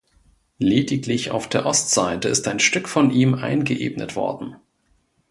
Lediglich 0.57 1.29
auf 1.29 1.47
der 1.47 1.67
Ostseite 1.67 2.27
ist 2.27 2.47
ein 2.47 2.57
Stück 2.59 2.89
von 2.89 3.11
ihm 3.11 3.35
eingeebnet 3.35 4.15
worden. 4.15 4.55